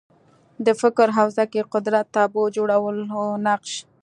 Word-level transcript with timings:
د 0.65 0.67
فکر 0.81 1.07
حوزه 1.17 1.43
کې 1.51 1.69
قدرت 1.73 2.05
تابو 2.15 2.43
جوړولو 2.55 3.21
نقش 3.45 3.73